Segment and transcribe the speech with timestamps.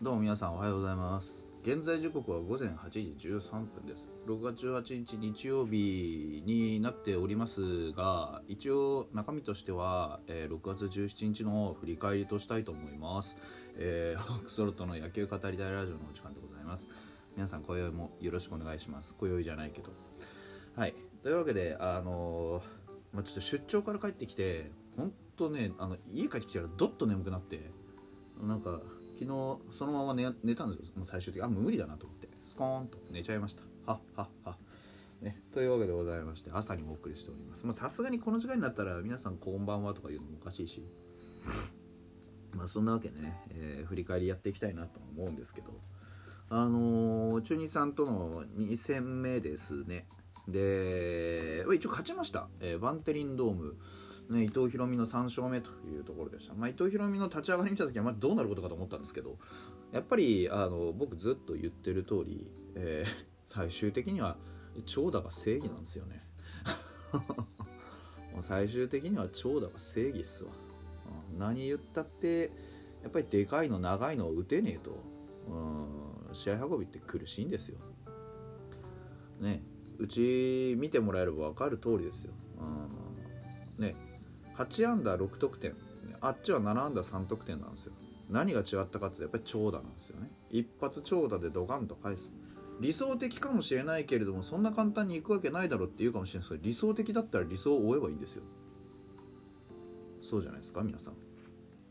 [0.00, 1.44] どうも皆さんおはようございます。
[1.64, 4.06] 現在時刻は午前8時13分です。
[4.28, 13.36] 6月18日日曜日になっておりますが一応中身としては、えー6月17日の振り返りとしたいと思います、
[13.76, 16.86] えー、ホークスロットの野球語りたいラジオのお時間でございます。
[17.34, 19.16] 皆さん今宵もよろしくお願いします。
[19.18, 19.90] 今宵じゃないけど。
[20.76, 20.94] はい。
[21.24, 27.72] というわけであのーまあ、ちょっと出張から帰ってきて本当ねあの家帰ってきたらどっと眠くなって
[28.40, 28.80] なんか
[29.18, 31.04] 昨日そのまま寝寝たんですよ。
[31.04, 31.46] 最終的に。
[31.46, 32.28] あ無理だなと思って。
[32.44, 32.98] スコーンと。
[33.10, 33.62] 寝ちゃいました。
[33.90, 34.56] はっはっは。
[35.20, 37.66] ね、というわけでございまして朝にお送りしております。
[37.66, 40.84] まさすがにこの時間になったら皆さんこんばんはとか言うのもおかしいし。
[42.56, 45.72] まあそんなわけでね、えー振り返りやっていきたいなと思うんですけど。
[46.50, 50.06] あのー中日さんとの2戦目ですね。
[50.46, 53.76] で一応勝ちました、えーバンテリンドーム。
[54.28, 59.38] ね、伊藤大海の3勝目というところでした、まあ、伊藤大海の立ち上がり見た時はまあどうなることかと思ったんですけど
[59.90, 64.36] やっぱりあの僕ずっと言ってる通り、えー 最終的には
[64.84, 66.22] 長打が正義なんですよね。
[68.42, 70.50] 最終的には長打が正義っすわ、
[71.38, 72.52] 何言ったって
[73.02, 75.02] やっぱりでかいの長いのを打てねえと、
[75.48, 77.78] うん、試合運びって苦しいんですよ。
[79.40, 79.62] ね
[79.98, 82.32] うち見てもらえれば分かる通りですよ、
[83.78, 83.96] うん、ね
[84.58, 85.74] 8安打6得点
[86.20, 87.92] あっちは7安打3得点なんですよ。
[88.28, 90.28] 何が違ったかってやっぱり長打なんですよね。
[90.50, 92.32] 一発長打でドカンと返す。
[92.80, 98.42] 理想的かもしれないけれどもそんな簡単にいくわけないだろうって言うかもしれないですけど理想的だったら理想を追えばいいんですよ。
[100.22, 101.14] そうじゃないですか皆さん。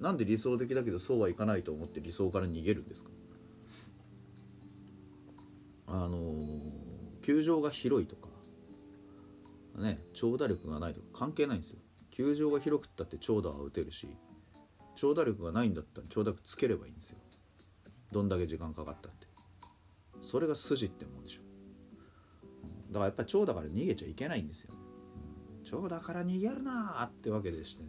[0.00, 3.10] なんで理想的だけどそうはいかないと思って理想から逃げるんですか。
[5.86, 6.84] あのー
[7.24, 8.28] 球場が広いとか
[9.78, 11.78] ね長打力がないとか関係ないんですよ。
[12.14, 14.08] 球場が広くったって長打は打てるし
[14.94, 17.18] 長打力がないんだったら長打力つければいいんですよ。
[18.12, 19.26] どんだけ時間かかったって。
[20.22, 21.40] それが筋ってもんでしょ。
[22.92, 24.84] だからやっぱり長打から逃げちゃいけないんですよ、うん
[25.64, 27.88] 長打から逃げるなーってわけでしてね。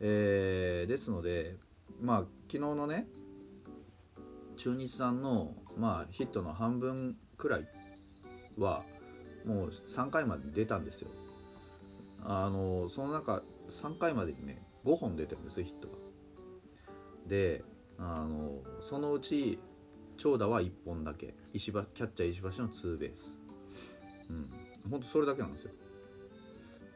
[0.00, 1.56] えーですので
[2.00, 2.18] まあ
[2.48, 3.06] 昨日のね
[4.56, 7.68] 中日さんの、まあ、ヒットの半分くらい
[8.58, 8.82] は
[9.44, 11.08] もう3回まで出たんですよ。
[12.22, 15.94] あのその中3回までにね5本出てるんですよヒットが。
[17.26, 17.64] で
[17.98, 19.58] あのそのうち
[20.16, 21.34] 長打は1本だけ。
[21.52, 23.38] 石橋キャッチャー石橋のツーベース。
[24.30, 24.50] うん。
[24.90, 25.72] ほんとそれだけなんですよ。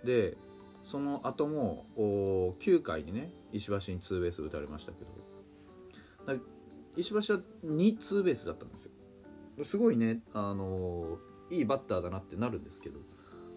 [0.04, 0.36] で
[0.84, 5.10] その後もお9回にね石橋にツーベース打たれましたけど。
[6.96, 9.64] 石橋は2ツーベースだったんですよ。
[9.64, 11.18] すごいねあの
[11.50, 13.00] いいバッターだなってなるんですけど。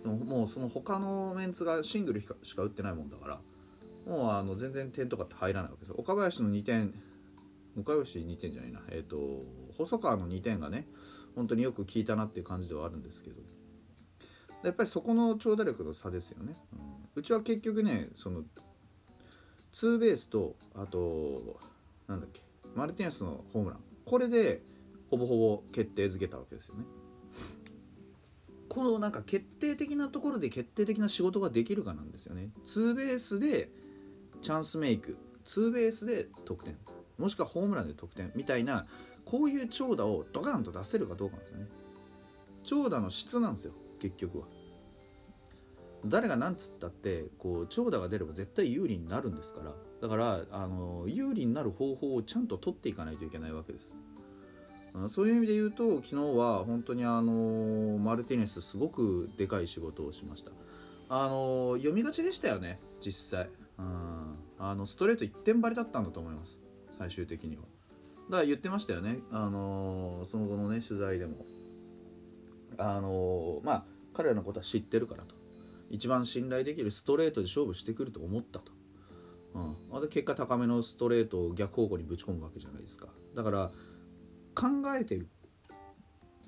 [0.04, 3.40] ももうその他のメンツがシングルしか打ってないもんだから
[4.06, 5.90] もうあの全然点とかって入らないわけです。
[5.90, 6.94] よ岡林の2点
[7.80, 8.82] 岡林2点じゃないな。
[8.90, 9.18] えっ、と
[9.78, 10.88] 細川の2点がね
[11.36, 13.42] 本当によく効いたなっていう感じではあるんですけど。
[14.64, 16.80] やっぱりそこの長打力の差ですよね、うん、
[17.16, 18.44] うちは結局ねその
[19.74, 21.60] ツーベースとあと
[22.08, 22.42] なんだっけ
[22.74, 23.80] マルティネスのホームラン。
[24.06, 24.62] これで
[25.10, 26.86] ほぼほぼ決定づけたわけですよね。
[28.74, 32.50] このなんか決定的なところで決定的な仕事ができるかなんですよね。
[32.66, 33.70] ツーベースで
[34.42, 35.16] チャンスメイク。
[35.46, 36.76] ツーベースで得点。
[37.20, 38.88] もしくはホームランで得点みたいな
[39.26, 41.68] こういう長打をドカンと出せるかどうかなんですよね。
[42.64, 44.48] 長打の質なんですよ結局は。
[46.08, 49.76] 誰が何つったってこう長打が出れば絶対有利になるんですから。
[50.02, 53.94] だからあの有利になる方法をちゃんと取っていかないといけないわけです。
[55.10, 60.52] そういう意味で言うと昨日は本当にあのマルティネスすごくでかい仕事をしました。
[61.10, 63.50] あの読みがちでしたよね実際。
[63.78, 64.36] うん。
[64.60, 66.60] あのストレート一点張りだったんだと思います。
[66.98, 67.64] 最終的には。
[67.64, 67.68] だ
[68.32, 69.20] から言ってましたよね。
[69.32, 71.46] あのその後のね取材でも。
[72.78, 75.36] あのまあ彼らのことは知ってるからと。
[75.90, 78.72] 一番信頼できるストレートで勝負してくると思ったと、
[79.54, 83.10] うん、また結果高めのストレートを逆方向にぶち込むわけじゃないですか。
[83.36, 83.72] だから
[84.54, 85.28] 考えてる。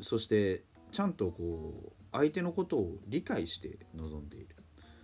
[0.02, 4.56] そしてちゃんとこう相手のことを理解して臨んでいる。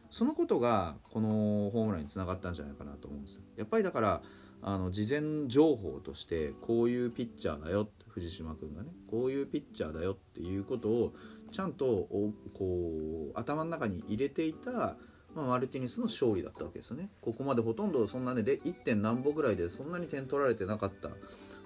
[0.10, 1.30] そのことがこの
[1.72, 3.42] ホームランにつながったんじゃないかなと思うんですよ。
[3.56, 4.22] やっぱりだから
[4.62, 11.14] あの事前情報としてこういうピッチャーだよ藤島君がねこういうピッチャーだよっていうことを
[11.52, 12.08] ちゃんと
[12.54, 14.98] こう頭の中に入れていた、ま
[15.38, 17.10] あ、マルティニスの勝利だったわけですよね。
[17.22, 18.74] ここまでほとんどそんなねで 1.
[18.74, 21.10] 点何歩ぐらいでそんなに点取られてなかった。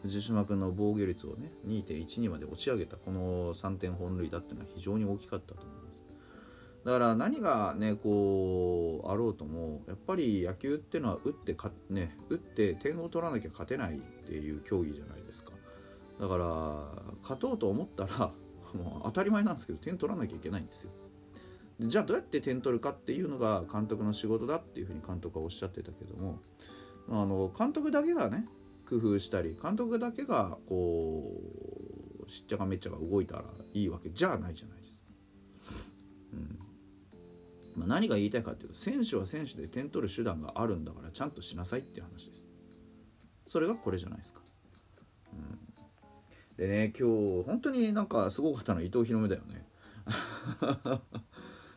[0.05, 6.03] 藤島君の防御率をね2.12まで落ち上げたこの3点本塁打っていうのは非常に大きかったと思います。
[6.85, 15.51] だから何がねこうあろうともやっぱり野球っていうのは打ってか、ね、打って点を取らなきゃ勝てないっていう競技じゃないですか。
[16.19, 16.45] だから
[17.23, 18.31] 勝とうと思ったら
[18.73, 20.91] もう当たり前なんですけど点取らなきゃいけないんですよ。
[21.79, 26.39] でじゃあどうやって点取るかっていうのが監督の仕事だっていうふうに監督はおっしゃってたけども
[27.09, 28.47] あの監督だけがね
[28.87, 31.41] 工夫したり監督だけがこ
[32.27, 33.43] うしっちゃかめっちゃが動いたら
[33.73, 35.07] いいわけじゃないじゃないですか。
[36.33, 36.59] うん。
[37.75, 42.45] まあ、何が言いたいかっていうと選手は選手で点取る手段があるんだからちゃんとしなさいっていう話です。
[43.47, 44.41] それがこれじゃないですか、
[45.33, 49.67] うん、でね今日本当になんかすごかったのは伊藤博美だよね。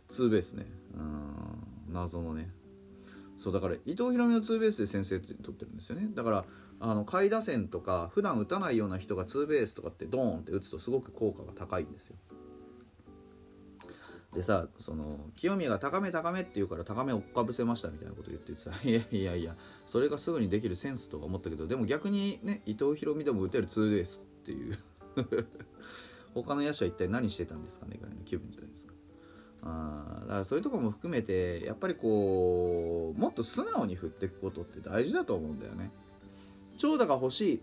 [0.09, 0.67] ツーベースね。
[0.95, 1.93] うん。
[1.93, 2.51] 謎のね。
[3.39, 6.09] そうだから伊藤博美のツーベースで先制点取ってるんですよね。
[6.13, 6.45] だから
[6.81, 12.17] あの下位打線とか普段打たないような人がツーベースとかってドーンって打つとすごく効果が高いんですよ。
[14.35, 19.57] でさその清宮が高め高めって言うから高め追っかぶせましたみたいなこと言っててさ いやいやいや
[19.87, 24.79] それがすぐにできるセンスとか思ったけどでも逆にね伊藤博美でも打てるツーベースっていう。
[26.35, 28.95] 他の野手は一体何してたんですかねぐらいの気分じゃないですか。
[29.63, 35.91] あだからそういうとこも含めてやっぱりこうもっと素直に振っていくことって大事だと思うんだよね。
[36.79, 37.61] 長打が欲しい、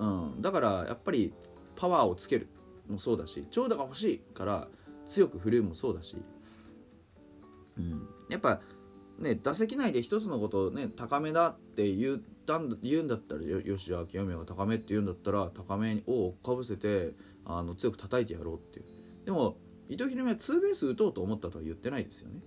[0.00, 1.32] うん、だからやっぱり
[1.76, 2.48] パワーをつける
[2.88, 4.68] もそうだし長打が欲しいから
[5.06, 6.16] 強く振るもそうだし、
[7.78, 8.60] うん、やっぱ
[9.18, 17.12] ね打席内で一つのことをね高めだって言ったん言うんだったらよしじゃあ清宮が高めって言うんだったら高めをかぶせて
[17.44, 18.86] あの強く叩いてやろうっていう。
[19.24, 19.56] でも
[19.88, 22.40] 伊藤大海はツーベース打とうと思ったとは言ってないですよね、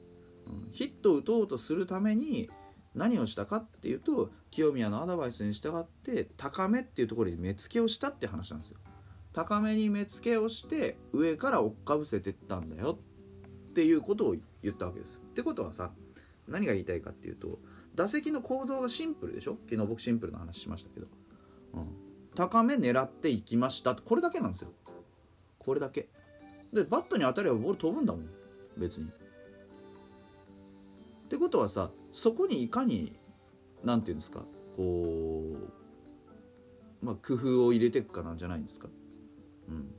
[0.48, 2.50] うん、ヒットを打とうとするために
[2.94, 8.78] 何をしたかっていうと清宮のアドバイスに従って高めっていうところに目付けをしたって話なんですよ。
[9.34, 13.00] 高めに目付けをして上から追っかぶせてったんだよ
[13.70, 15.22] っていうことを言ったわけです。
[15.26, 15.92] ってことはさ
[16.50, 17.60] 何が言いたいかっていうと
[17.96, 19.58] 打席の構造がシンプルでしょ？
[19.70, 21.08] 昨日僕シンプルな話しましたけど、
[21.76, 21.88] うん、
[22.36, 23.96] 高め狙っていきました。
[23.96, 24.74] これだけなんですよ。
[25.60, 26.10] これだけ。
[26.74, 28.30] でバットに当たればボール飛ぶんだもん。
[28.78, 29.08] 別に。
[29.08, 29.10] っ
[31.30, 33.16] てことはさそこにいかに
[33.84, 34.44] 何て言うんですか
[34.76, 35.56] こ
[37.02, 38.88] うまあ工夫を入れていくかなんじゃないんですか。
[39.70, 39.94] うん、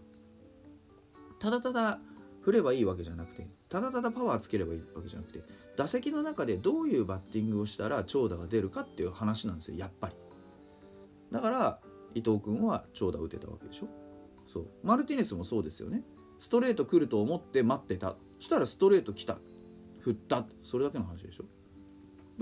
[1.39, 1.99] ただただ
[2.43, 5.41] 振ればいいわけじゃなくてただただパワーつければいいわけじゃなくて
[5.77, 10.15] 打席の中でどういうバッティングをしたら長打が出るかっていう話なんですよやっぱり。
[11.31, 11.79] だから
[12.15, 13.89] 伊藤君は長打打てたわけでしょ。
[14.47, 14.67] そう。
[14.83, 16.03] マルティネスもそうですよね。
[16.43, 18.17] ストレート来ると思って待ってた。
[18.41, 19.39] そしたらストレート来た。
[20.01, 20.45] 振った。
[20.65, 21.45] それだけの話でしょ。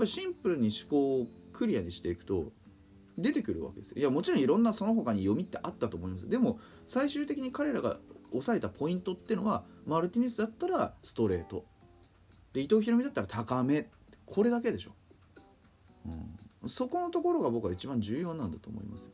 [0.07, 2.51] シンプルに思考をクリアにしていくと
[3.15, 6.27] 出てくるわけですいやもちろんいろんなその他に読みってあったと思います。
[6.27, 7.99] でも最終的に彼らが
[8.31, 11.65] 抑えたポイントってのはマルティネスだったらストレート。
[12.53, 13.87] で伊藤大海だったら高め。
[14.25, 14.95] これだけでしょ、
[16.63, 19.09] うん、そこのところが僕は一番重要なんだと思います、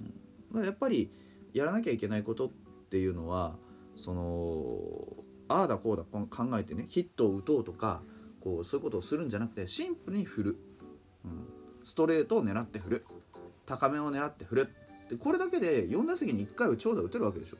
[0.00, 0.12] うん、だ
[0.54, 1.10] からやっぱり
[1.52, 3.56] やらなきゃいけないことってていうのは
[3.96, 8.02] そのああだこうだ考えてねヒットを打とうとか
[8.40, 10.56] こうそういうことをするんじゃなくてシンプルに振る、
[11.24, 11.48] うん。
[11.84, 13.06] ストレートを狙って振る。
[13.66, 14.68] 高めを狙って振る。
[15.08, 17.56] でこれだけで4打席に1回は長打打てるわけでしょ、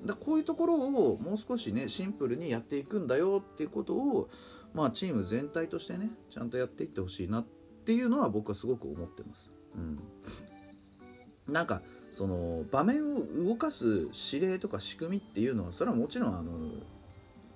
[0.00, 4.28] うん、だこういうところをもう少しねシンプルにやっていくんだよっていうことを
[4.74, 7.46] まあチーム全体としてねちゃんとやっていってほしいなっ
[7.84, 16.52] ていうのは僕はすごく思ってます、うん、なんかその場面を動かす指令とか仕組みっていうのはそれはもちろんあの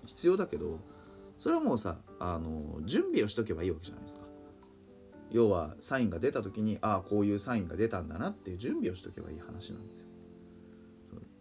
[0.07, 0.81] 必要だけど
[1.39, 4.25] それはもうさあの準備をしとけばいいわけじゃないですか。
[5.31, 10.07] 要はサインが出た時にああこういうサインが出たんだなっていう準備をしとけばいい話なんですよ。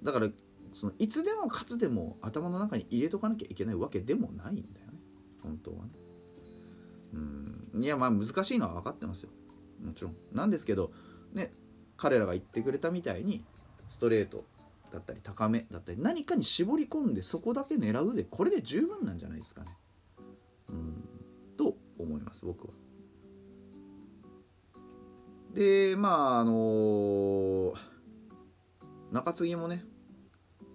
[0.04, 0.30] だから
[0.74, 5.00] そのいつでもかつでも頭の中に入れとかなきゃいけないわけでもないんだよね。
[5.42, 5.92] 本当はね。
[7.14, 7.84] うん。
[7.84, 9.30] いやまあ難しいのは分かってますよ。
[9.82, 10.16] もちろん。
[10.34, 10.92] なんですけど
[11.34, 11.54] ね
[11.98, 13.44] 彼らが言ってくれたみたいに
[13.88, 14.46] ストレート
[14.92, 19.68] だったり高めだったり何かに絞り込んでそこだけ狙うでこれで十分なんじゃないですかね。
[20.70, 21.10] うん。
[21.58, 22.74] と思います僕は。
[25.54, 27.74] でまああのー、
[29.12, 29.86] 中継ぎもね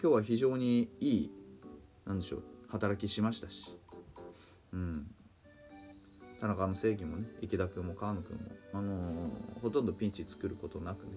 [0.02, 1.32] 今日は非常にいい
[2.06, 3.76] なんでしょう働きしましたし、
[4.72, 5.06] うん、
[6.40, 8.42] 田中の正義もね池田君も川野君も、
[8.72, 11.12] あのー、ほとんどピンチ作ることなくね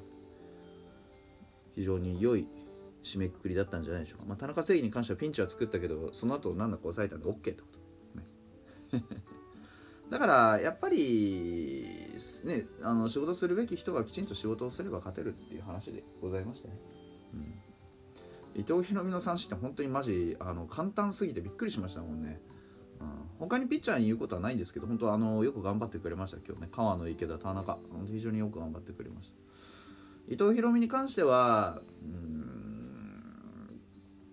[1.75, 2.47] 非常に良い
[3.03, 7.67] 締めくくりだったんじゃないでしょうか、まあ、田中正義に関してはピンチは作ったけどその後何だか抑えたんで OK ってこ
[8.91, 9.05] と、ね、
[10.09, 12.15] だからやっぱり
[12.45, 16.79] ねあの仕事するべき人がきちんと仕事をすれば勝てるっていう話でございましたね、
[17.33, 22.41] うん、伊藤大海の三振って本当にマジあの簡単すぎてびっくりしましたもんね、
[23.43, 26.69] 他にピッチャーに言うことはないんですけど本当あのよく頑張ってくれました今日ね。
[26.71, 27.77] 川野池田田中。
[27.91, 29.35] 本当非常によく頑張ってくれました。
[30.27, 32.43] 伊藤大海に関してはうん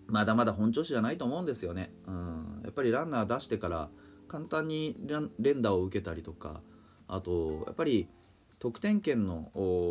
[0.07, 3.89] まだまだ本調子じゃないと思うんですよね、うん、やっぱりランナー出してから
[4.29, 4.97] 簡単に
[5.39, 6.61] 連打を受けたりとか
[7.09, 8.09] あとやっぱり
[8.59, 9.51] 得点圏の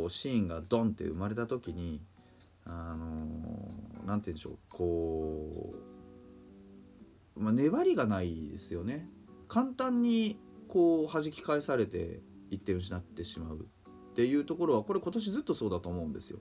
[0.10, 2.02] シーンがドンって生まれた時に
[2.66, 3.68] あの
[4.06, 5.78] 何て言うんでしょうこう、
[7.40, 9.10] まあ、粘りがないですよね。
[9.48, 16.40] 簡単にこう弾き返されて1点失ってしまうっていうところはこれ今年ずっとそうだと思うんですよ。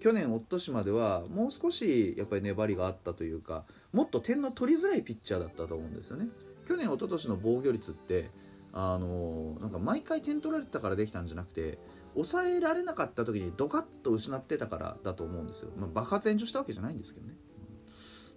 [0.00, 6.28] 去年おととしまではもう少しやっぱり粘りがあったというかもっと点の取りづらいピッチャーだったと思うんですよね。
[6.66, 8.30] 去年おととしの防御率って
[8.72, 11.78] あのなんか毎回点取られてたからできたんじゃなくて
[12.14, 17.34] 抑えられなかった時にドカッと失ってたからだと思うんですよ、まあ、爆発炎上したわけじゃないんですけどね。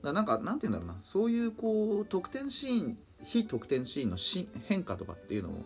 [0.04, 4.18] だなんかなんて言うんだろうなそういうこう得点シーン非得点シーンの
[4.68, 5.66] 変化とかっていうのも、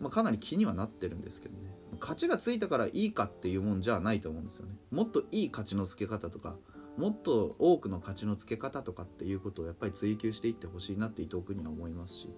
[0.00, 1.74] まあ、かなり気にはなってるんですけどね。
[2.00, 6.56] 勝ちがついたからいいかっていうもんじゃないと思うんですよねもっといい勝ちのつけ方とか
[6.96, 12.28] もっと多くの勝ちのつけ方とかっていうことをやっぱり追求していってほしいなって伊藤君には思いますし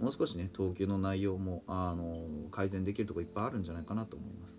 [0.00, 2.16] もう少しね投球の内容もあの
[2.50, 4.58] 改善できるとこいっぱいあるんじゃないかなと思います、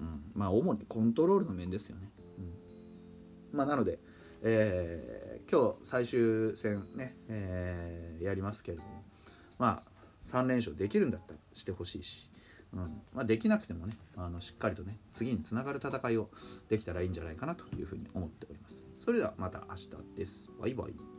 [0.00, 3.98] うん、まあ主にコントロールの面ですよね、うん、まあなので、
[4.42, 9.02] えー、今日最終戦ね、えー、やりますけれども
[9.58, 9.90] まあ
[10.24, 12.30] 3連勝できるんだったらしてほしいし
[12.72, 12.80] うん
[13.14, 16.28] まあ、できなくてもねあのしっかりとね次につながる戦いを
[16.68, 18.86] できたらいいんじゃないかなというふうに思っております。
[19.00, 20.50] それではまた明日です。
[20.60, 21.17] バイバイ。